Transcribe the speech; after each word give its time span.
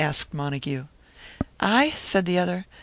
asked 0.03 0.33
Montague. 0.33 0.87
"I?" 1.59 1.91
said 1.91 2.25
the 2.25 2.39
other. 2.39 2.65